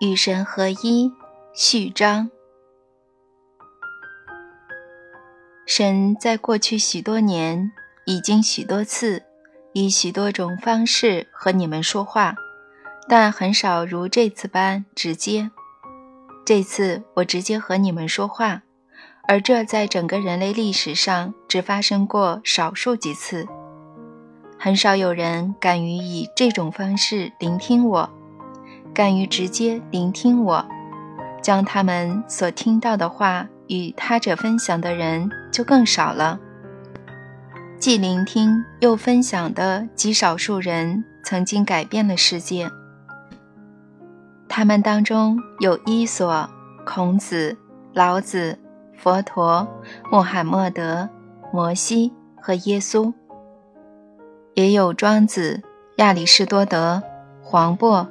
[0.00, 1.12] 与神合一
[1.52, 2.30] 序章。
[5.66, 7.70] 神在过去许多年，
[8.06, 9.22] 已经许多次，
[9.74, 12.34] 以许多种方式和你们说话，
[13.10, 15.50] 但很少如这次般直接。
[16.46, 18.62] 这次我直接和你们说话，
[19.28, 23.46] 而这在整个人类历史上只发生过少数几次。
[24.58, 28.10] 很少有人敢于以这种方式聆听我。
[28.92, 30.64] 敢于直接聆听我，
[31.42, 36.38] 将他们所听到的话与他者分享的人就更少了。
[37.78, 42.68] 既聆听又分享的极少数人，曾经改变了世界。
[44.48, 46.50] 他们当中有伊索、
[46.84, 47.56] 孔子、
[47.94, 48.58] 老子、
[48.98, 49.66] 佛陀、
[50.10, 51.08] 穆罕默德、
[51.52, 53.14] 摩西和耶稣，
[54.54, 55.62] 也有庄子、
[55.96, 57.02] 亚里士多德、
[57.40, 58.06] 黄渤。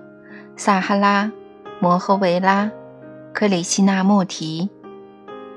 [0.59, 1.31] 撒哈拉、
[1.79, 2.69] 摩诃维拉、
[3.31, 4.69] 克里希那穆提，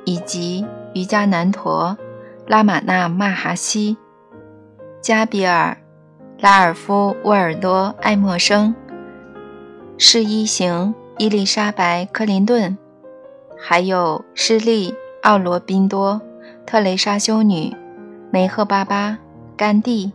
[0.04, 1.98] 以及瑜伽南陀、
[2.46, 3.96] 拉玛那玛哈希、
[5.00, 5.76] 加比尔、
[6.38, 8.72] 拉尔夫·沃尔多、爱默生、
[9.98, 12.78] 释一行、伊丽莎白·克林顿，
[13.58, 14.92] 还有施利·
[15.24, 16.22] 奥罗宾多、
[16.64, 17.76] 特蕾莎修女、
[18.30, 19.18] 梅赫巴巴、
[19.56, 20.12] 甘地、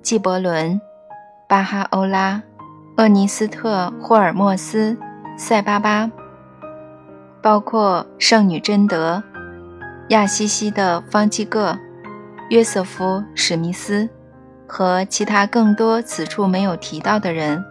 [0.00, 0.80] 纪伯伦、
[1.48, 2.40] 巴哈欧拉。
[2.98, 4.98] 厄尼斯特·霍尔莫斯、
[5.36, 6.10] 塞巴巴，
[7.40, 9.22] 包括圣女贞德、
[10.08, 11.78] 亚西西的方济各、
[12.50, 13.04] 约瑟夫·
[13.36, 14.08] 史密斯
[14.66, 17.64] 和其他更多此处没有提到的人。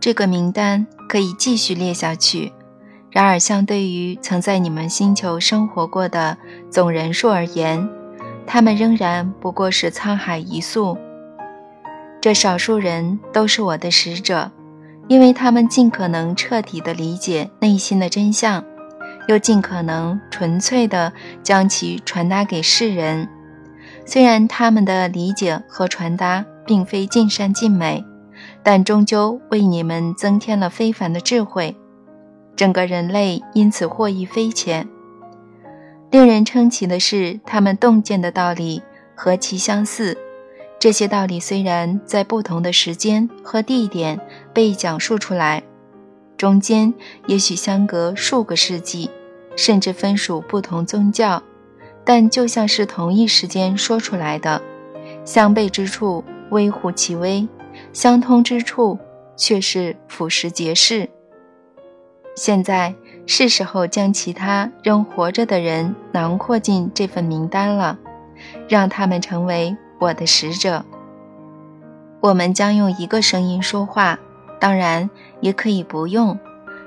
[0.00, 2.52] 这个名单可以继续列下去。
[3.12, 6.36] 然而，相对于曾在你们星球生活过的
[6.68, 7.88] 总人数而言，
[8.44, 10.98] 他们仍然不过是沧海一粟。
[12.20, 14.50] 这少数人都是我的使者，
[15.06, 18.64] 因为他们尽可能彻底地理解内心的真相，
[19.28, 23.28] 又尽可能纯粹地将其传达给世人。
[24.04, 28.04] 虽然他们的理解和传达并非尽善尽美，
[28.62, 31.76] 但终究为你们增添了非凡的智慧，
[32.56, 34.88] 整个人类因此获益匪浅。
[36.10, 38.82] 令人称奇的是，他们洞见的道理
[39.14, 40.16] 何其相似。
[40.86, 44.20] 这些道理虽然在不同的时间和地点
[44.54, 45.60] 被讲述出来，
[46.36, 46.94] 中间
[47.26, 49.10] 也许相隔数个世纪，
[49.56, 51.42] 甚至分属不同宗教，
[52.04, 54.62] 但就像是同一时间说出来的，
[55.24, 57.48] 相悖之处微乎其微，
[57.92, 58.96] 相通之处
[59.36, 61.08] 却是俯拾皆是。
[62.36, 62.94] 现在
[63.26, 67.98] 是时候将其他仍活着的人囊括进这份名单了，
[68.68, 69.76] 让他们成为。
[69.98, 70.84] 我的使者，
[72.20, 74.18] 我们将用一个声音说话，
[74.60, 75.08] 当然
[75.40, 76.38] 也可以不用。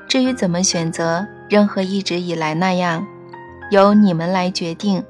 [0.08, 3.06] 至于怎么选择，任何一直以来那样，
[3.72, 5.04] 由你们来决定。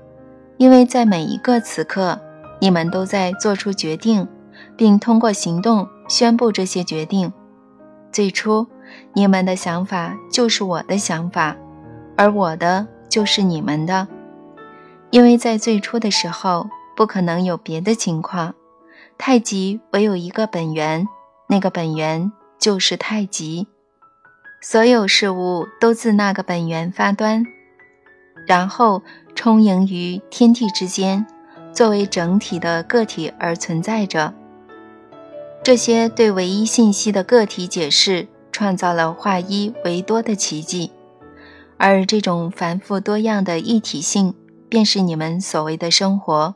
[0.58, 2.20] 因为在每一个此刻，
[2.60, 4.28] 你们都在做出决定，
[4.78, 7.32] 并通过行动宣布这些决定。
[8.12, 8.66] 最初，
[9.14, 11.56] 你们的想法就是我的想法，
[12.16, 14.08] 而我的就是你们的。
[15.12, 16.70] 因为在最初的时候。
[17.00, 18.54] 不可能有别的情况，
[19.18, 21.08] 太极唯有一个本源，
[21.48, 22.30] 那个本源
[22.60, 23.68] 就是太极，
[24.62, 27.46] 所有事物都自那个本源发端，
[28.46, 29.02] 然后
[29.34, 31.26] 充盈于天地之间，
[31.72, 34.34] 作为整体的个体而存在着。
[35.64, 40.92] 这些对唯一信息的个体解释，创造了化一为多的奇迹，
[41.78, 44.34] 而这种繁复多样的一体性，
[44.68, 46.56] 便是你们所谓的生活。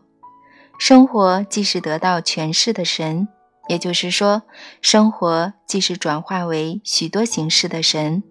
[0.77, 3.27] 生活即是得到诠释的神，
[3.69, 4.41] 也就是说，
[4.81, 8.21] 生活既是转化为许多形式的神。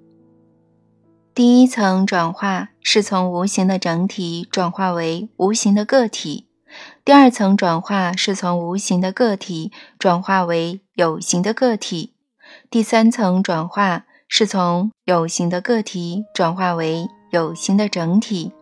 [1.34, 6.46] 第一层转化是从无形的整体转化为无形的个体；
[7.04, 12.12] 第二层转化是从无形的个体转化为有形的个体；
[12.70, 18.52] 第三层转化是从有形的个体转化为有形的整体；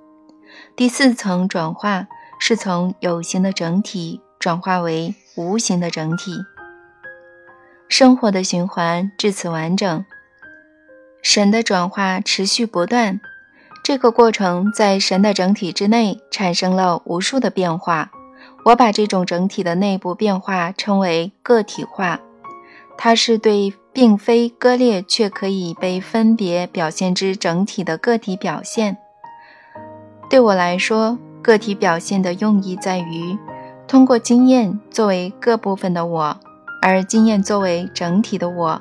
[0.77, 2.07] 第四层转化。
[2.43, 6.33] 是从有形的整体转化为无形的整体，
[7.87, 10.05] 生活的循环至此完整。
[11.23, 13.21] 神的转化持续不断，
[13.85, 18.11] 这个过程在神的整体之内产生了无数的变化。
[18.65, 22.21] 我把这种整体的内部变化称为个体化，
[22.97, 28.97] 它是对并非割裂却可以被分别表现之整体的个体表现。
[30.31, 31.19] 对我来说。
[31.43, 33.37] 个体表现的用意在于，
[33.87, 36.37] 通过经验作为各部分的我，
[36.83, 38.81] 而经验作为整体的我，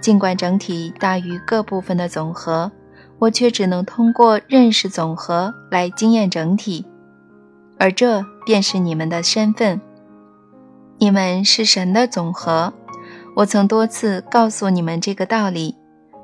[0.00, 2.70] 尽管整体大于各部分的总和，
[3.18, 6.84] 我却只能通过认识总和来经验整体，
[7.78, 9.80] 而这便是你们的身份。
[10.98, 12.72] 你们是神的总和。
[13.34, 15.74] 我曾多次告诉你们这个道理，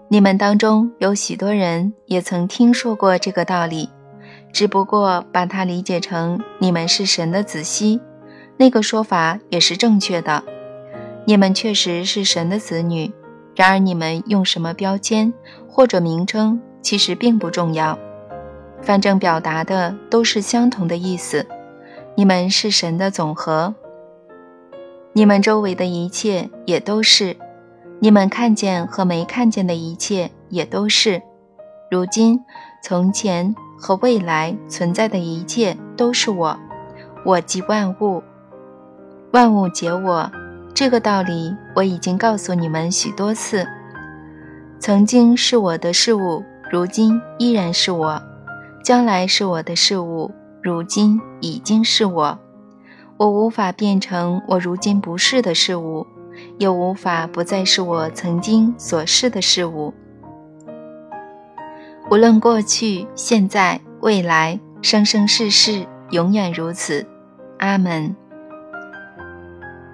[0.08, 3.88] 你们当中有许多人也曾听说过这个道理，
[4.52, 8.00] 只不过把它理解成你们是神的子息。
[8.56, 10.44] 那个说法也是正确的。
[11.24, 13.12] 你们确实是神的子女，
[13.54, 15.32] 然而你们用什么标签
[15.68, 17.98] 或者名称，其实并不重要，
[18.82, 21.46] 反正表达的都是相同的意思。
[22.16, 23.74] 你们是神的总和。
[25.12, 27.36] 你们周围的一切也都是，
[27.98, 31.22] 你们看见和没看见的一切也都是。
[31.90, 32.40] 如今、
[32.82, 36.56] 从前和未来存在的一切都是我，
[37.24, 38.22] 我即万物，
[39.32, 40.30] 万物皆我。
[40.74, 43.66] 这个道理我已经告诉你们许多次。
[44.78, 48.22] 曾经是我的事物，如今依然是我；
[48.84, 50.30] 将来是我的事物，
[50.62, 52.38] 如今已经是我。
[53.16, 56.06] 我无法变成我如今不是的事物，
[56.58, 59.92] 也无法不再是我曾经所是的事物。
[62.10, 67.06] 无论过去、现在、未来，生生世世，永远如此。
[67.60, 68.16] 阿门。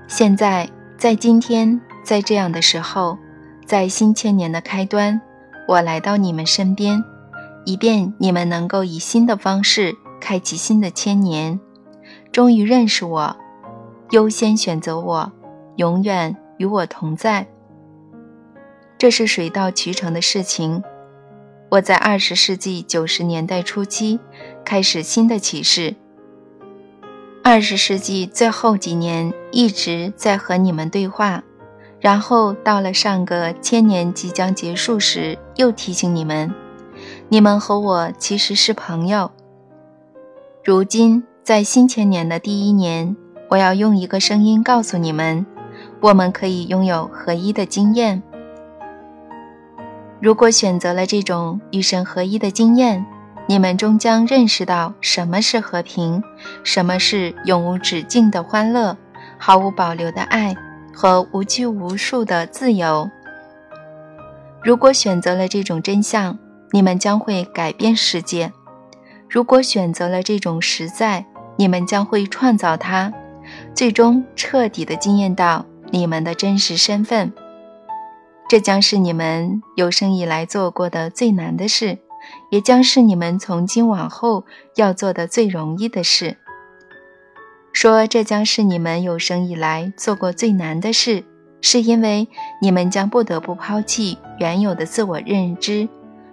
[0.08, 0.66] 现在，
[0.96, 3.18] 在今天，在这样的时候，
[3.66, 5.20] 在新千年的开端，
[5.68, 7.04] 我来到你们身边，
[7.66, 11.60] 以便你们能够以新的方式开启新的千年。
[12.32, 13.36] 终于认识我，
[14.12, 15.30] 优先选择我，
[15.76, 17.46] 永远与我同在。
[18.96, 20.82] 这是水到渠成的事情。
[21.68, 24.20] 我在二十世纪九十年代初期
[24.64, 25.94] 开始新的启示，
[27.42, 31.42] 二十世纪最后几年一直在和你们对话，
[32.00, 36.54] 然后到了上个千年即将结束时，又提醒你们：
[37.28, 39.30] 你们和我其实是朋友。
[40.64, 41.24] 如今。
[41.46, 43.16] 在新千年的第一年，
[43.48, 45.46] 我要用一个声音告诉你们：
[46.00, 48.20] 我们可以拥有合一的经验。
[50.20, 53.04] 如果选择了这种与神合一的经验，
[53.46, 56.22] 你们终将认识到什么是和平，
[56.64, 58.96] 什么是永无止境的欢乐、
[59.38, 60.56] 毫无保留的爱
[60.92, 63.08] 和无拘无束的自由。
[64.62, 66.36] 如果选择了这种真相，
[66.72, 68.50] 你们将会改变世界。
[69.28, 71.24] 如果选择了这种实在，
[71.56, 73.12] 你们将会创造它，
[73.74, 77.32] 最终彻底的惊艳到你们的真实身份。
[78.48, 81.98] 这将是你们有生以来做过的最难的事，
[82.50, 84.44] 也将是你们从今往后
[84.76, 86.36] 要做的最容易的事。
[87.72, 91.24] 说这将是你们有生以来做过最难的事，
[91.60, 92.28] 是因为
[92.62, 95.88] 你们将不得不抛弃原有的自我认知，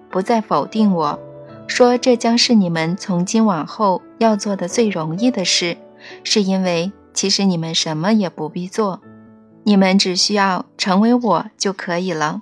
[0.10, 1.20] 不再否定我。
[1.68, 5.78] 说这将是你们从今往后要做的最容易的事，
[6.24, 9.02] 是因为其实你们什么也不必做，
[9.66, 12.42] 你们只需要成为我就可以了，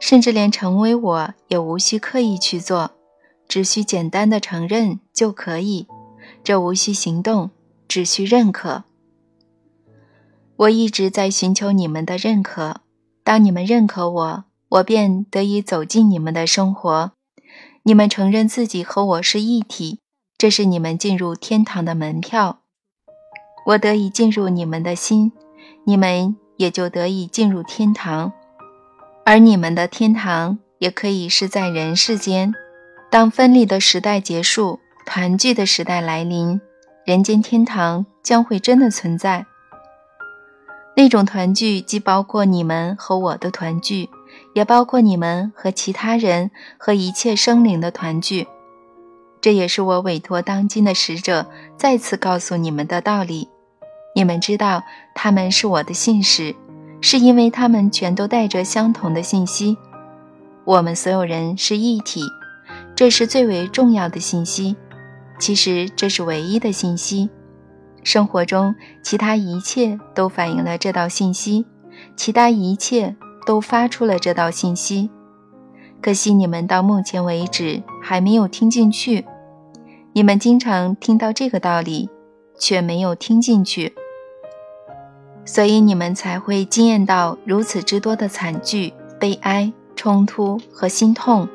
[0.00, 2.92] 甚至连成为我也无需刻意去做，
[3.46, 5.86] 只需简单的承认就可以。
[6.42, 7.50] 这无需行动，
[7.86, 8.84] 只需认可。
[10.56, 12.80] 我一直在寻求你们的认可，
[13.22, 17.12] 当你们认可我，我便得以走进你们的生活。
[17.82, 20.00] 你们承认自己和我是一体，
[20.38, 22.60] 这是你们进入天堂的门票。
[23.66, 25.32] 我得以进入你们的心，
[25.84, 28.32] 你们也就得以进入天堂。
[29.24, 32.54] 而你们的天堂也可以是在人世间。
[33.10, 36.60] 当分离的时代结束，团聚的时代来临，
[37.04, 39.46] 人间天堂将会真的存在。
[40.96, 44.08] 那种团聚既包括你们和我的团聚。
[44.52, 48.48] 也包括你们和其他人和一切生灵的团聚，
[49.40, 53.48] 这也是我委托当今的使者再次告诉你们的道理。
[54.14, 54.82] 你们知道
[55.14, 56.54] 他们是我的信使，
[57.00, 59.76] 是因为他们全都带着相同的信息。
[60.64, 62.22] 我们所有人是一体，
[62.94, 64.76] 这是最为重要的信息。
[65.38, 67.28] 其实这是唯一的信息。
[68.02, 71.66] 生活中其他一切都反映了这道信息，
[72.16, 73.14] 其他一切。
[73.46, 75.10] 都发出了这道信息，
[76.00, 79.22] 可惜你们到目前为止还没有听进去。
[80.14, 82.08] 你们经常听到这个道理，
[82.58, 83.92] 却没有听进去，
[85.44, 91.48] 所以你们才会惊艳到如此之多的惨剧、悲哀、冲突和心痛。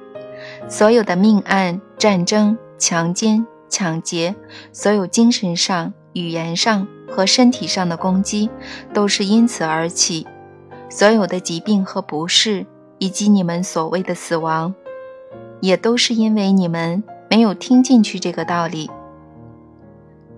[0.67, 4.35] 所有的命案、战争、强奸、抢劫，
[4.71, 8.49] 所有精神上、语言上和身体上的攻击，
[8.93, 10.25] 都是因此而起。
[10.89, 12.65] 所有的疾病和不适，
[12.97, 14.73] 以及你们所谓的死亡，
[15.61, 18.89] 也都是因为你们没有听进去这个道理。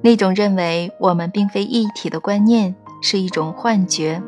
[0.01, 4.21] 那种认为我们并非一体的观念是一种幻觉。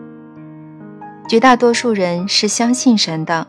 [1.29, 3.47] 绝大多数人是相信神的，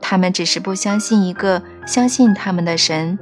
[0.00, 3.18] 他们只是不相信一个相信他们的神。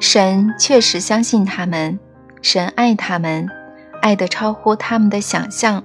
[0.00, 1.98] 神确实相信他们，
[2.42, 3.48] 神爱他们，
[4.02, 5.84] 爱得超乎他们的想象。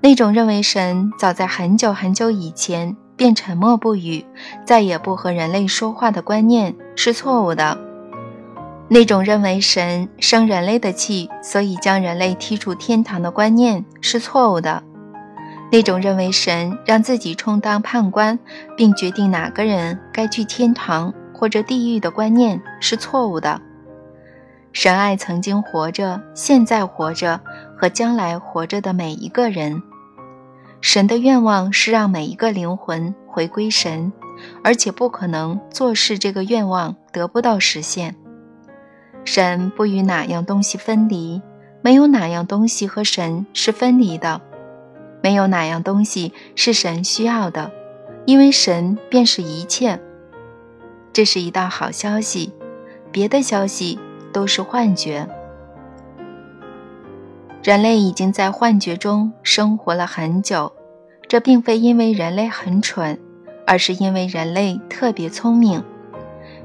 [0.00, 4.26] 那种认为神早在很久很久以前便沉默不语，
[4.66, 7.78] 再也不和人类说话的观念是错误的。
[8.92, 14.82] 那种认为神生人类的气，所以将人类踢出天堂的观念是错误的；
[15.70, 18.38] 那种认为神让自己充当判官，
[18.76, 23.62] 并决定哪个人该去天堂或者地狱的观念是错误的。
[24.74, 27.40] 神爱曾经活着、现在活着
[27.78, 29.82] 和将来活着的每一个人。
[30.82, 34.12] 神的愿望是让每一个灵魂回归神，
[34.62, 38.16] 而且不可能做事这个愿望得不到实现。
[39.24, 41.40] 神不与哪样东西分离，
[41.80, 44.40] 没有哪样东西和神是分离的，
[45.22, 47.70] 没有哪样东西是神需要的，
[48.26, 50.00] 因为神便是一切。
[51.12, 52.52] 这是一道好消息，
[53.10, 53.98] 别的消息
[54.32, 55.28] 都是幻觉。
[57.62, 60.72] 人类已经在幻觉中生活了很久，
[61.28, 63.18] 这并非因为人类很蠢，
[63.66, 65.82] 而是因为人类特别聪明。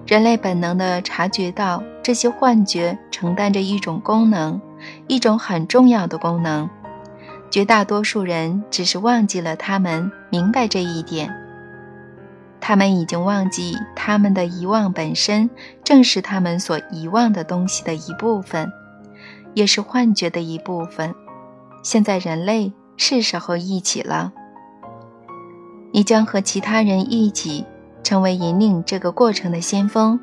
[0.07, 4.61] 人类本能地察觉到这些幻觉承担着一种功能，
[5.07, 6.69] 一种很重要的功能。
[7.49, 11.29] 绝大多数人只是忘记了他们明白这一点。
[12.61, 15.49] 他们已经忘记他们的遗忘本身
[15.83, 18.71] 正是他们所遗忘的东西的一部分，
[19.53, 21.13] 也是幻觉的一部分。
[21.83, 24.31] 现在人类是时候一起了。
[25.91, 27.65] 你将和其他人一起。
[28.03, 30.17] 成为引领这个过程的先锋，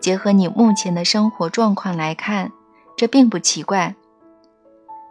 [0.00, 2.52] 结合你目前的生活状况来看，
[2.96, 3.94] 这并不奇怪。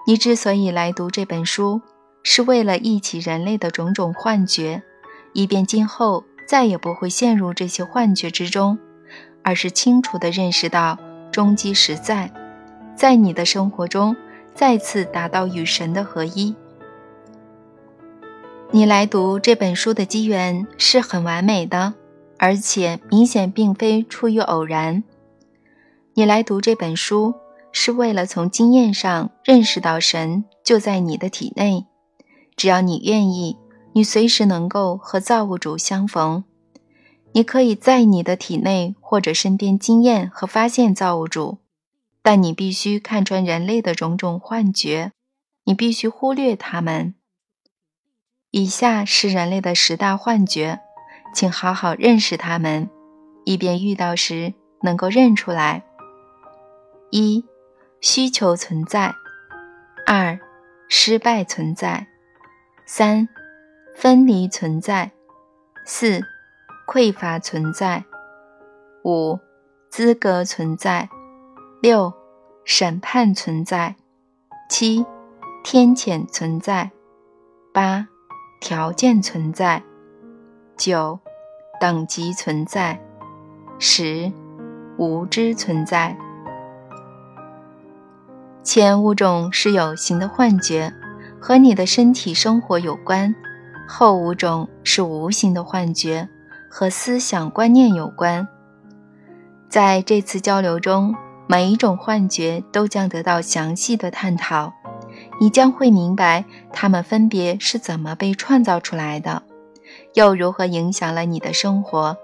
[0.06, 1.82] 你之所以来读这本书，
[2.24, 4.82] 是为了忆起人类的种种幻觉，
[5.34, 8.80] 以便今后再也不会陷入这些幻觉之中，
[9.44, 10.98] 而是清楚地认识到
[11.32, 12.32] 终极实在，
[12.96, 14.16] 在你的生活中
[14.54, 16.56] 再次达到与神的合一。
[18.72, 21.94] 你来读这本书的机缘是很完美的。
[22.38, 25.04] 而且明显并非出于偶然。
[26.14, 27.36] 你来读这本书，
[27.72, 31.86] 是为了从经验上认识到神就在你的体内。
[32.56, 33.58] 只要你愿意，
[33.94, 36.44] 你随时能够和造物主相逢。
[37.34, 41.60] 你可以在你的体内或者身边经验和发现造物主，
[42.24, 45.12] 但你必须看穿人类的种种幻觉，
[45.66, 47.14] 你必须忽略它们。
[48.50, 50.80] 以下是人类的十大幻觉。
[51.38, 52.90] 请好好认识他们，
[53.46, 55.84] 以便遇到时能够认出来。
[57.12, 57.46] 一、
[58.02, 59.12] 需求存在；
[60.08, 60.40] 二、
[60.90, 62.08] 失败存在；
[62.88, 63.30] 三、
[63.96, 65.12] 分离存在；
[65.86, 66.22] 四、
[66.88, 68.02] 匮乏存在；
[69.04, 69.38] 五、
[69.92, 71.08] 资格存在；
[71.84, 72.12] 六、
[72.66, 73.94] 审判存在；
[74.68, 75.06] 七、
[75.64, 76.90] 天谴存在；
[77.72, 78.08] 八、
[78.60, 79.84] 条件存在；
[80.76, 81.20] 九。
[81.80, 83.00] 等级存在，
[83.80, 84.32] 十
[84.98, 86.18] 无知存在。
[88.64, 90.92] 前五种是有形的幻觉，
[91.40, 93.34] 和你的身体生活有关；
[93.88, 96.28] 后五种是无形的幻觉，
[96.70, 98.48] 和思想观念有关。
[99.70, 101.16] 在这次交流中，
[101.48, 104.74] 每一种幻觉都将得到详细的探讨，
[105.40, 106.44] 你将会明白
[106.74, 109.44] 它们分别是怎么被创造出来的。
[110.18, 112.18] 又如何影响了你的生活？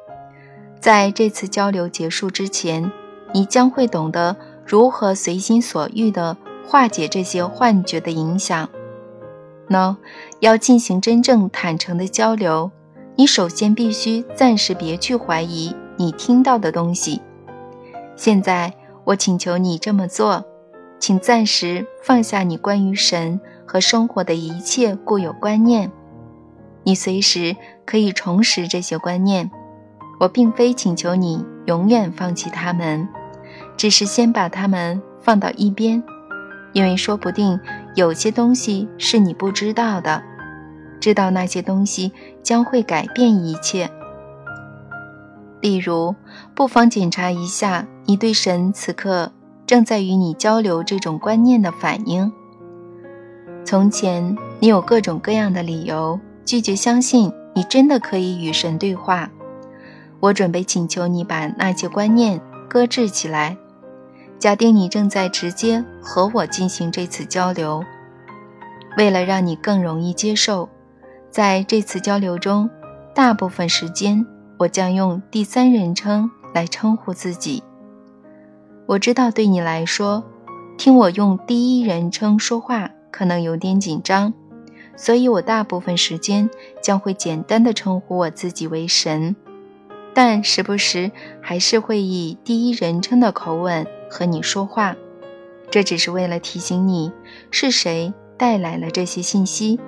[0.79, 2.91] 在这次交流结束之前，
[3.31, 4.35] 你将会懂得
[4.65, 6.35] 如何随心所欲地
[6.65, 8.67] 化解这些幻觉的影响。
[9.69, 9.95] 喏，
[10.39, 12.71] 要进行真正坦诚的交流，
[13.15, 17.21] 你首先必须暂时别去怀疑你听到的东西。
[18.15, 18.73] 现在，
[19.03, 20.43] 我请求你这么做，
[20.99, 25.91] 请暂时放下你关于神和生活的一切固有观念。
[26.85, 29.49] 你随时可以重拾这些观念，
[30.19, 33.07] 我并非请求你永远放弃他们，
[33.77, 36.03] 只是先把他们放到一边，
[36.71, 37.59] 因为说不定
[37.95, 40.21] 有些东西是你不知道的，
[40.99, 42.11] 知道那些东西
[42.41, 43.89] 将会改变一切。
[45.61, 46.15] 例如，
[46.53, 49.31] 不妨检查一下你对神此刻
[49.65, 52.31] 正在与你交流这种观念的反应。
[53.65, 56.19] 从前，你有各种各样的理由。
[56.45, 59.29] 拒绝相信你真的可以与神对话。
[60.19, 63.57] 我准备请求你把那些观念搁置起来。
[64.39, 67.83] 假定你正在直接和我进行这次交流，
[68.97, 70.67] 为了让你更容易接受，
[71.29, 72.69] 在这次交流中，
[73.15, 74.25] 大部分时间
[74.59, 77.63] 我将用第三人称来称呼自己。
[78.85, 80.23] 我知道对你来说，
[80.77, 84.33] 听我用第一人称说话可能有点紧张，
[84.95, 86.49] 所以我大部分时间
[86.81, 89.35] 将会简单的称呼我自己为神，
[90.13, 93.85] 但时不时还是会以第一人称的口吻。
[94.09, 94.95] 和你说话，
[95.71, 97.11] 这只是为了提醒你
[97.49, 99.79] 是谁带来了这些信息。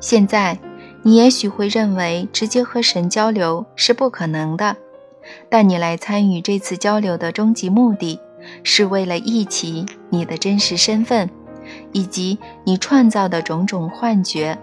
[0.00, 0.58] 现在，
[1.02, 4.78] 你也许会认为直接和神交流是不可能的，
[5.50, 8.18] 但你来参与这次交流的终极目的，
[8.62, 11.28] 是为了忆起你的真实身份，
[11.92, 14.58] 以及你创造的种种幻觉。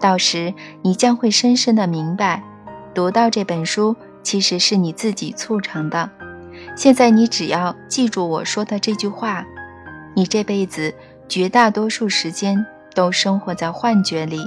[0.00, 0.52] 到时，
[0.82, 2.42] 你将会深深的明白，
[2.92, 6.10] 读到这本书其实是你自己促成的。
[6.76, 9.44] 现在你只要记住我说的这句话，
[10.14, 10.94] 你这辈子
[11.28, 14.40] 绝大多数时间都生活在幻觉里。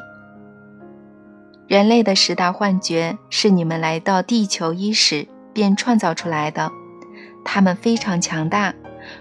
[1.68, 6.72] 人类的十大幻觉是你们来到地球伊始便创造出来的，
[7.44, 8.74] 它们非常强大，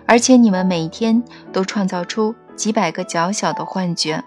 [0.06, 1.22] 而且你们每天
[1.52, 4.25] 都创造出几百个较小的幻觉。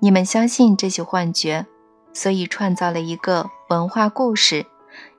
[0.00, 1.66] 你们相信这些幻觉，
[2.12, 4.66] 所以创造了一个文化故事。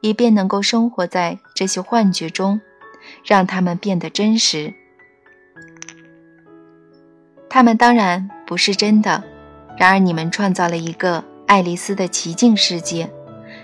[0.01, 2.59] 以便能够生活在这些幻觉中，
[3.23, 4.73] 让它们变得真实。
[7.49, 9.23] 它们当然不是真的，
[9.77, 13.09] 然而你们创造了一个爱丽丝的奇境世界，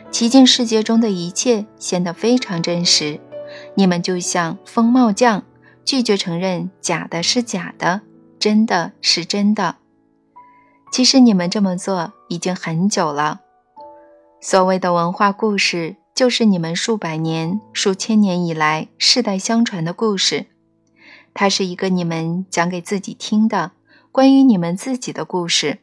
[0.10, 3.20] 奇境世界中的一切显得非常真实。
[3.76, 5.44] 你们就像风帽匠，
[5.84, 8.02] 拒绝承认假的是假的，
[8.46, 9.78] 真的是真的。
[10.92, 13.42] 其实你们这么做已经很久了。
[14.40, 15.96] 所谓的文化故事。
[16.14, 20.46] 就是你们数百年、数千年以来世代相传的故事，
[21.34, 23.74] 它是一个你们讲给自己听的
[24.14, 25.80] 关于你们自己的故事。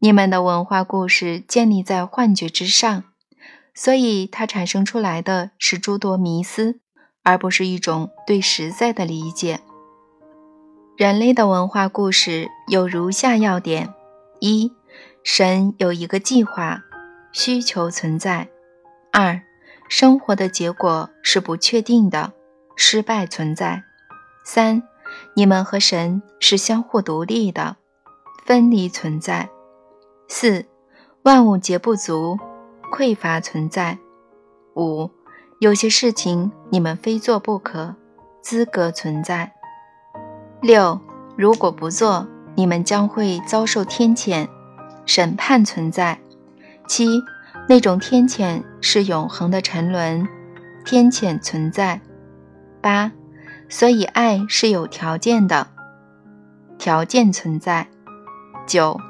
[0.00, 3.04] 你们的文化故事建立在幻觉之上，
[3.72, 6.80] 所以它产生出来的是诸多迷思，
[7.22, 9.60] 而不是一种对实在的理解。
[10.96, 13.92] 人类的文化故事有如下要点：
[14.40, 14.72] 一、
[15.22, 16.82] 神有一个计划，
[17.32, 18.48] 需求存在。
[19.12, 19.38] 二，
[19.90, 22.32] 生活的结果是不确定的，
[22.76, 23.82] 失败存在。
[24.42, 24.82] 三，
[25.34, 27.76] 你们和神是相互独立的，
[28.46, 29.50] 分离存在。
[30.28, 30.64] 四，
[31.24, 32.38] 万物皆不足，
[32.90, 33.98] 匮乏存在。
[34.76, 35.10] 五，
[35.58, 37.94] 有些事情你们非做不可，
[38.40, 39.52] 资格存在。
[40.60, 41.00] 六，
[41.36, 44.48] 如果不做，你们将会遭受天谴，
[45.04, 46.18] 审判存在。
[46.86, 47.22] 七。
[47.68, 50.24] 那种天谴是永恒的沉沦，
[50.84, 52.00] 天谴存在。
[52.80, 53.10] 八，
[53.68, 55.66] 所以爱是有条件的，
[56.78, 57.88] 条件存在。
[58.64, 59.00] 九，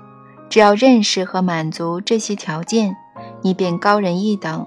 [0.49, 2.97] 只要认识和满足这些条件，
[3.43, 4.67] 你便高人一等，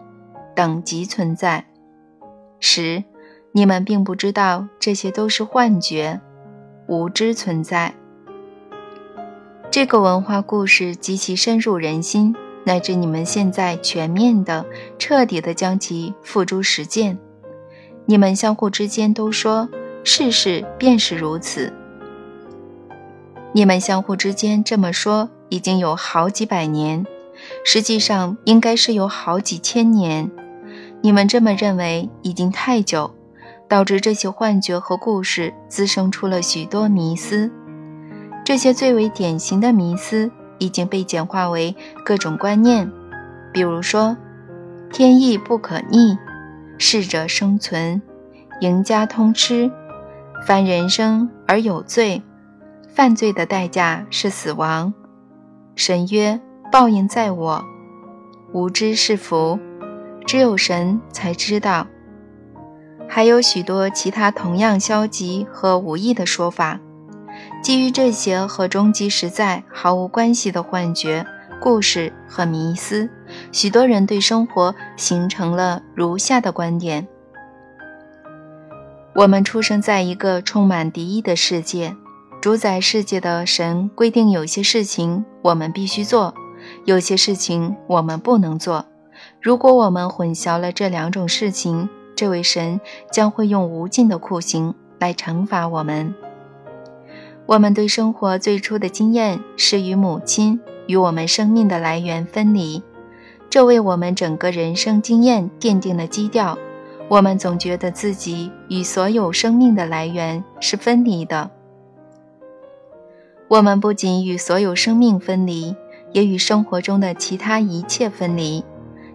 [0.56, 1.66] 等级存在。
[2.60, 3.04] 十，
[3.54, 6.22] 你们并不知道这些都是幻觉，
[6.90, 7.94] 无知存在。
[9.72, 12.36] 这个文化故事极其深入人心。
[12.66, 14.64] 乃至你们现在全面的、
[15.00, 17.18] 彻底的将其付诸实践，
[18.06, 19.68] 你们相互之间都说
[20.04, 21.74] 世事便是如此。
[23.54, 27.08] 你们相互之间这么说已经有好几百年，
[27.64, 30.30] 实际上应该是有好几千年。
[31.02, 33.16] 你们这么认为已经太久，
[33.70, 37.50] 导致这些幻觉和故事滋生出了许多迷思。
[38.44, 40.30] 这些最为典型的迷思。
[40.60, 42.92] 已经被简化为各种观念，
[43.54, 44.18] 比如说
[44.92, 46.18] “天意不可逆
[46.78, 48.02] ”“适者生存
[48.60, 49.72] ”“赢家通吃
[50.46, 52.22] ”“凡人生而有罪
[52.94, 54.94] ”“犯罪的代价是死亡
[55.76, 57.64] ”“神曰报应在我
[58.52, 59.58] ”“无知是福
[60.28, 61.88] ”“只有神才知道”，
[63.10, 66.80] 还有许多其他同样消极和无意的说法。
[67.64, 71.26] 基于这些和终极实在毫无关系的幻觉、
[71.60, 73.10] 故事和迷思，
[73.52, 77.08] 许多人对生活形成了如下的观点：
[79.16, 81.96] 我们出生在一个充满敌意的世界，
[82.40, 86.34] 主宰世界的神规定有些事情我们必须做，
[86.86, 88.86] 有些事情我们不能做。
[89.42, 91.90] 如果我们混淆了这两种事情，
[92.20, 96.14] 这位神将会用无尽的酷刑来惩罚我们。
[97.46, 102.84] 我们对生活最初的经验是与母亲、与我们生命的来源分离，
[103.50, 106.58] 这为我们整个人生经验奠定了基调。
[107.08, 111.50] 我们总觉得自己与所有生命的来源是分离的。
[113.48, 115.74] 我们不仅与所有生命分离，
[116.12, 118.62] 也与生活中的其他一切分离。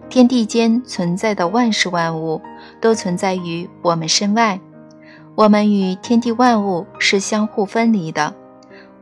[0.07, 2.39] 天地间存在的万事万物
[2.85, 4.61] 都存在于我们身外，
[5.33, 8.31] 我们与天地万物是相互分离的。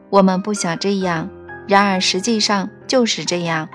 [0.09, 1.29] 我们不想这样，
[1.67, 3.67] 然而实际上就是这样。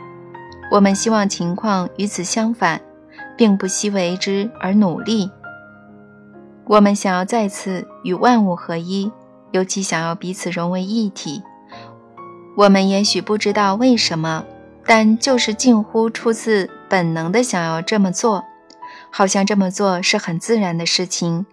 [0.72, 2.80] 我们希望情况与此相反。
[3.36, 5.30] 并不惜为之而努力。
[6.66, 9.12] 我们想要再次与万物合一，
[9.52, 11.42] 尤其想要彼此融为一体。
[12.56, 14.44] 我们也许不知道为什么，
[14.84, 18.44] 但就是近乎出自本能的想要这么做，
[19.10, 21.46] 好像这么做是很自然的事情。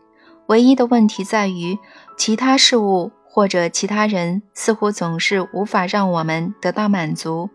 [0.48, 1.78] 唯一的问题在于，
[2.18, 7.50] 其他事物或者其他人似乎总是无法让我们得到满足。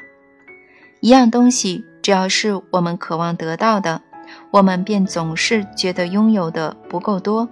[1.00, 4.02] 一样东西，只要是我们渴望得到的。
[4.52, 7.48] 我们便总是觉得拥有的不够多，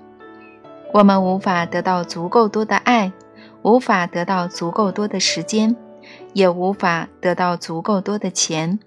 [0.92, 3.12] 我们无法得到足够多的爱，
[3.62, 5.74] 无法得到足够多的时间，
[6.34, 8.78] 也无法得到足够多的钱。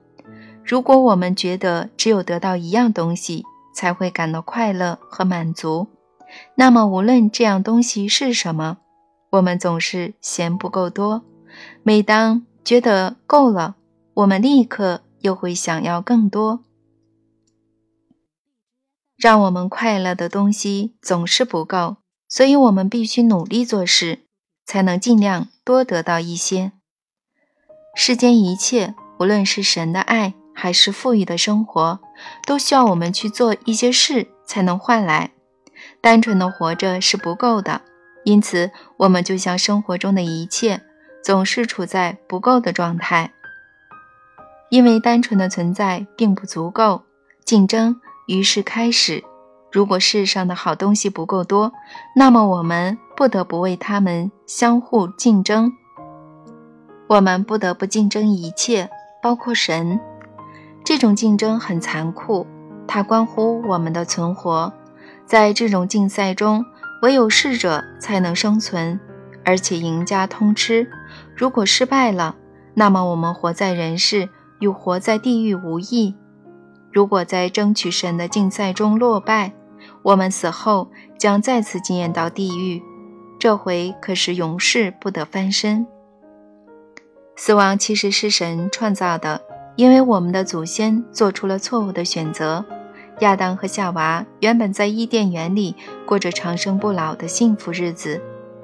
[0.64, 5.88] 如果我们觉得只有得到一样东西才会感到快乐和满足，
[6.56, 8.78] 那么无论这样东西是什么，
[9.32, 11.24] 我们总是嫌不够多。
[11.84, 13.76] 每当觉得够了，
[14.14, 16.64] 我们立刻又会想要更多。
[19.18, 24.20] 让我们快乐的东西总是不够，所以我们必须努力做事，
[24.66, 26.72] 才能尽量多得到一些。
[27.94, 32.00] 世间一切，无论是神的爱还是富裕的生活，
[32.46, 35.32] 都需要我们去做一些事才能换来。
[36.00, 37.82] 单纯的活着是不够的，
[38.24, 40.82] 因此我们就像生活中的一切，
[41.24, 43.32] 总是处在不够的状态。
[44.70, 47.04] 因为单纯的存在并不足够，
[47.46, 48.00] 竞争。
[48.28, 49.24] 于是开始，
[49.72, 51.74] 如果世上的好东西不够多，
[52.16, 55.74] 那么我们不得不为他们相互竞争。
[57.08, 58.90] 我们不得不竞争一切，
[59.22, 60.00] 包括神。
[60.84, 62.46] 这种竞争很残酷，
[62.88, 64.74] 它关乎我们的存活。
[65.26, 66.66] 在这种竞赛中，
[67.02, 69.00] 唯有适者才能生存，
[69.46, 70.90] 而且赢家通吃。
[71.36, 72.36] 如果失败了，
[72.74, 74.28] 那么我们活在人世
[74.60, 76.16] 与活在地狱无异。
[76.92, 79.54] 如果在争取神的竞赛中落败，
[80.04, 82.82] 我们死后将再次惊艳到地狱，
[83.40, 85.88] 这回可是永世不得翻身。
[87.38, 89.42] 死亡其实是神创造的，
[89.76, 92.64] 因为我们的祖先做出了错误的选择。
[93.20, 98.22] 亚当和夏娃原本在伊甸园里过着长生不老的幸福日子，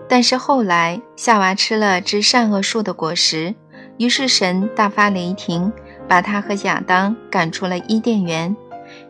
[0.08, 3.54] 但是后来夏娃吃了知善恶树的果实，
[3.98, 5.72] 于是神大发雷霆。
[6.10, 8.56] 把他和亚当赶出了伊甸园。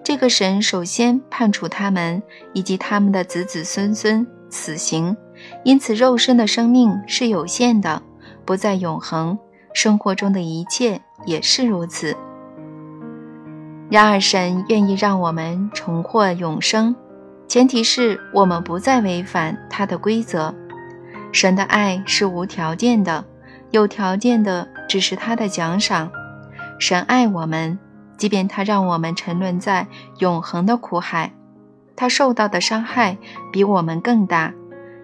[0.04, 5.16] 这个神首先判处他们以及他们的子子孙孙死刑，
[5.64, 8.02] 因此肉身的生命是有限的，
[8.46, 9.38] 不再永恒。
[9.76, 12.16] 生活中的一切也是如此。
[13.90, 16.96] 然而，神愿意让我们重获永生，
[17.48, 20.54] 前提是我们不再违反他的规则。
[21.32, 23.24] 神的爱是无条件的，
[23.72, 26.12] 有条件的只是他的奖赏。
[26.80, 27.80] 神爱我们，
[28.18, 29.88] 即便他让我们沉沦在
[30.20, 31.34] 永恒的苦海，
[31.96, 33.18] 他受到的伤害
[33.52, 34.54] 比我们更大，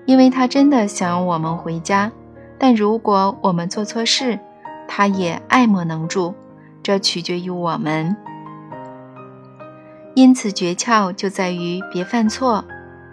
[0.06, 2.12] 因为他真的想要我们回家。
[2.60, 4.40] 但如果我们做错事，
[4.96, 6.36] 他也爱莫能助，
[6.84, 8.16] 这取决于我们。
[10.14, 12.64] 因此，诀窍就在于别犯错。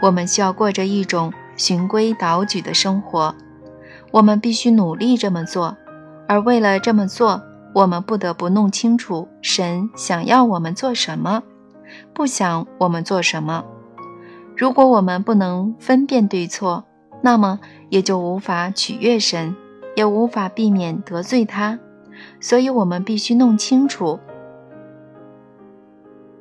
[0.02, 3.34] 我们需要过着一种循规蹈矩的生活，
[4.10, 5.74] 我们必须努力这么做，
[6.28, 7.40] 而为了这么做。
[7.74, 11.42] 我们不得不弄清楚神想要我们做什么，
[12.12, 13.64] 不想我们做什么。
[14.54, 16.84] 如果我们不能分辨对错，
[17.22, 19.56] 那么也就无法取悦神，
[20.00, 21.78] 也无法避免得罪他。
[22.40, 24.18] 所以，我们必须弄清楚。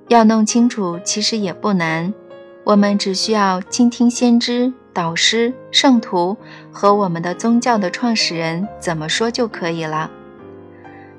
[0.07, 2.13] 要弄清楚，其实也不难。
[2.63, 6.37] 我们只需要倾听先知、导师、圣徒
[6.71, 10.09] 和我们的宗教的创始人怎么说就可以了。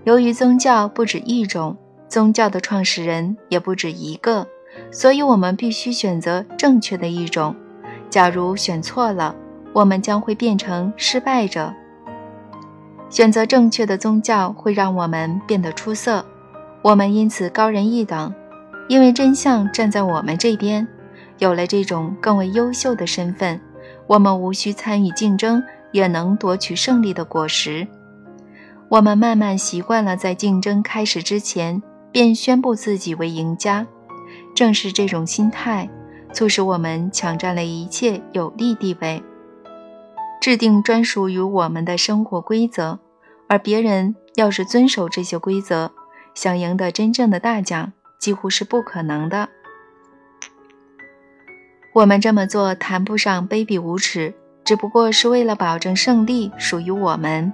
[0.05, 1.77] 由于宗教不止一种，
[2.09, 4.47] 宗教的创始人也不止一个，
[4.91, 7.55] 所以我们必须选择正确的一种。
[8.09, 9.35] 假如选错了，
[9.75, 11.75] 我们将会变成失败者。
[13.11, 16.25] 选择正确的宗教会让我们变得出色，
[16.81, 18.33] 我们因此高人一等，
[18.89, 20.87] 因为真相站在我们这边。
[21.39, 23.61] 有了这种更为优秀的身份，
[24.07, 27.87] 我们无需参与竞争，也能夺取胜利的果实。
[28.89, 33.87] 我们慢慢习惯了在竞争开始之前便宣布自己为赢家。
[34.55, 35.89] 正是这种心态，
[36.33, 39.23] 促使我们抢占了一切有利地位，
[40.41, 42.99] 制定专属于我们的生活规则。
[43.47, 45.91] 而别人要是遵守这些规则，
[46.35, 49.49] 想赢得真正的大奖，几乎是不可能的。
[51.93, 54.33] 我们这么做谈不上卑鄙无耻，
[54.65, 57.53] 只不过是为了保证胜利属于我们，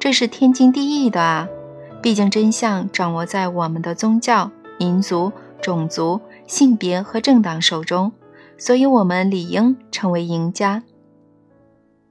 [0.00, 1.48] 这是天经地义的啊！
[2.02, 8.10] 毕竟真相掌握在我们的宗教、民族、种族、性别和政党手中，
[8.58, 10.82] 所以我们理应成为赢家。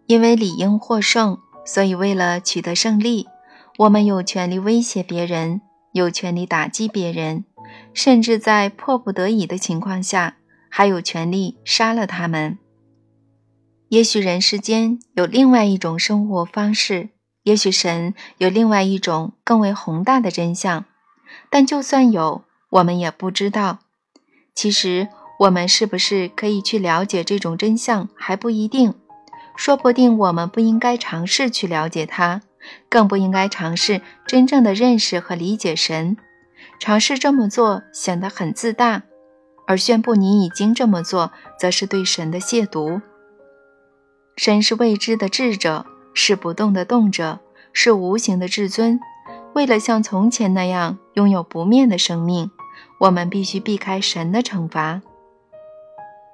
[0.09, 3.27] 因为理应获胜，所以为了取得胜利，
[3.77, 7.45] 我们有权利威胁别人，有权利打击别人，
[7.93, 10.37] 甚至在迫不得已的情况下。
[10.71, 12.57] 还有权利杀了他们。
[13.89, 17.09] 也许人世间有另外一种生活方式，
[17.43, 20.85] 也许神有另外一种更为宏大的真相，
[21.51, 23.79] 但就算有，我们也不知道。
[24.55, 28.93] 其实，我们是不是可以去了解这种真相还不一定，
[29.59, 32.41] 说不定我们不应该尝试去了解它，
[32.87, 36.15] 更不应该尝试真正的认识和理解神。
[36.79, 39.03] 尝试这么做显得很自大。
[39.67, 43.01] 而宣布你已经这么做，则是对神的亵渎。
[44.37, 47.41] 神是未知的智者，是不动的动者，
[47.73, 48.97] 是无形的至尊。
[49.53, 52.49] 为了像从前那样拥有不灭的生命，
[53.01, 55.01] 我们必须避开神的惩罚。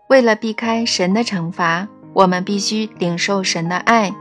[0.10, 4.16] 为了避开神的惩罚，我们必须领受神的爱。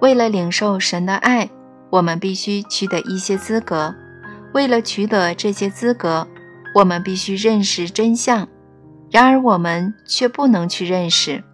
[0.00, 1.48] 为了领受神的爱，
[1.90, 3.94] 我们必须取得一些资格。
[4.52, 6.26] 为了取得这些资格，
[6.74, 8.48] 我们必须认识真相。
[9.10, 11.44] 然而，我们却不能去认识。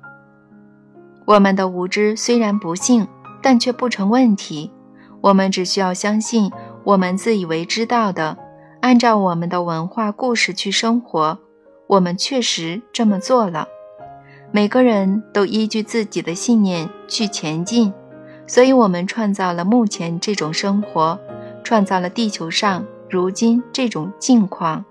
[1.27, 3.07] 我们的无知虽然不幸，
[3.43, 4.73] 但却不成问题。
[5.21, 6.51] 我们只需要相信，
[6.85, 8.39] 我们自以为知道的，
[8.81, 11.39] 按照我们的文化故事去生活。
[11.87, 13.69] 我们确实这么做了。
[14.55, 17.91] 每个人都依据自己的信念去前进，
[18.47, 21.19] 所以我们创造了目前这种生活，
[21.65, 24.85] 创造了地球上如今这种境况。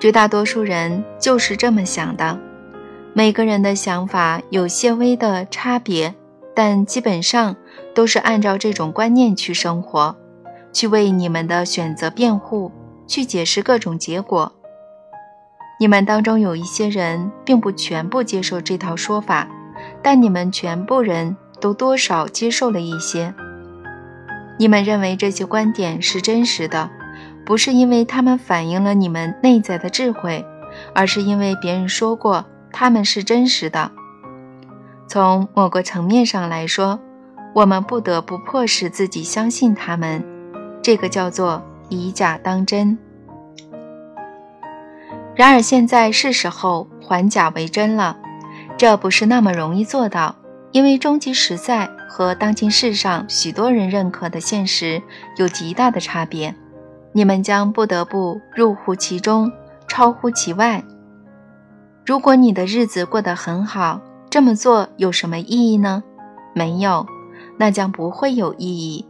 [0.00, 2.36] 绝大多数人就是这么想的，
[3.14, 6.12] 每个人的想法有些微的差别，
[6.56, 7.54] 但基本上
[7.94, 10.16] 都是按照这种观念去生活，
[10.72, 12.72] 去为你们的选择辩护，
[13.06, 14.52] 去解释各种结果。
[15.82, 19.48] 你们当中有一些人并不全部接受这套说法，
[20.00, 23.34] 但你们全部人都多少接受了一些。
[24.60, 26.88] 你们认为这些观点是真实的。
[27.44, 30.46] 不是因为他们反映了你们内在的智慧，
[30.94, 33.90] 而是因为别人说过他们是真实的。
[35.08, 37.00] 从某个层面上来说，
[37.56, 40.24] 我们不得不迫使自己相信他们，
[40.80, 42.96] 这个叫做以假当真。
[45.34, 48.16] 然而现在是时候还假为真了，
[48.76, 50.34] 这不是那么容易做到，
[50.72, 55.02] 因为终极实在和当今世上许多人认可的现实
[55.36, 56.54] 有极大的差别。
[57.12, 59.50] 你们将不得不入乎其中，
[59.86, 60.82] 超乎其外。
[62.04, 66.02] 如果你的日子过得很好，这么做有什么意义呢？
[66.54, 67.06] 没有，
[67.58, 69.06] 那将不会有意义。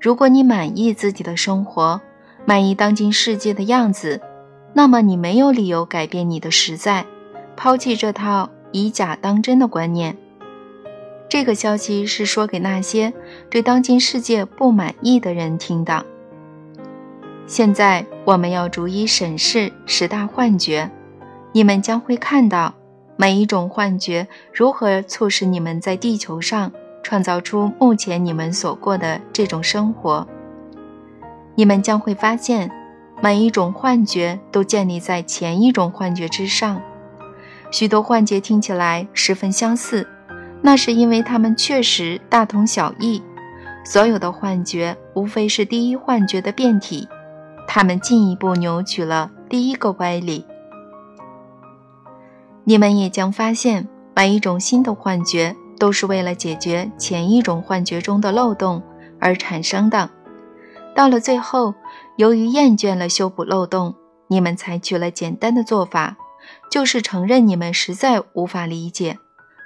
[0.00, 2.00] 如果你满意自己的生活，
[2.44, 4.20] 满意当今世界的样子，
[4.74, 7.04] 那么你没有理由改变你的实在，
[7.56, 10.16] 抛弃这套以假当真的观念。
[11.28, 13.12] 这个消息是说给那些
[13.48, 16.04] 对当今世界不满意的人听的。
[17.46, 20.90] 现在我们要逐一审视十大幻觉，
[21.52, 22.74] 你们将会看到
[23.16, 30.26] 每一种幻觉如何促使你们在地球上创造出目前你们所过的这种生活。
[31.54, 32.70] 你们将会发现，
[33.22, 36.82] 每一种幻觉都建立在前一种幻觉之上。
[37.70, 40.04] 许多幻觉听起来十分相似，
[40.60, 43.22] 那是因为它们确实大同小异。
[43.84, 47.06] 所有的幻觉无非是第一幻觉的变体。
[47.68, 50.44] 他们进一步扭曲了第一个歪理。
[52.64, 58.82] 你们也将发现，每一种新的幻觉都是为了解决前一种幻觉中的漏洞
[59.20, 60.10] 而产生的。
[60.94, 61.74] 到了最后，
[62.16, 63.94] 由于厌倦了修补漏洞，
[64.28, 66.16] 你们采取了简单的做法，
[66.70, 69.18] 就是承认你们实在无法理解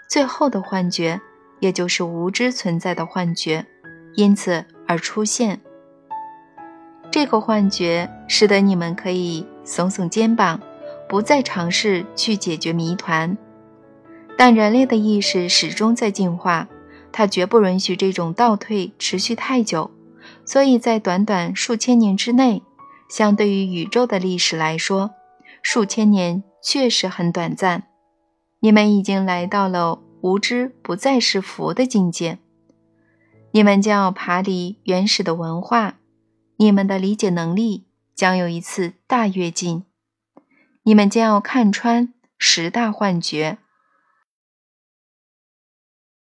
[0.09, 1.21] 最后的幻觉，
[1.61, 3.67] 也就是无知存在的幻觉，
[4.15, 5.61] 因此而出现。
[7.11, 10.61] 这个幻觉使得你们可以耸耸肩膀，
[11.09, 13.37] 不再尝试去解决谜团。
[14.39, 16.69] 但人类的意识始终在进化，
[17.11, 19.91] 他绝不允许这种倒退持续太久，
[20.47, 22.63] 所以在短短数千年之内，
[23.09, 25.11] 相对于宇宙的历史来说，
[25.61, 27.89] 数千年确实很短暂。
[28.61, 32.39] 你们已经来到了无知不再是福的境界，
[33.51, 35.99] 你们将要爬离原始的文化，
[36.57, 39.85] 你们的理解能力将有一次大跃进，
[40.85, 43.59] 你们将要看穿十大幻觉。